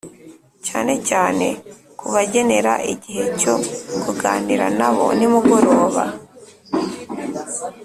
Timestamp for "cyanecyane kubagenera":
0.65-2.73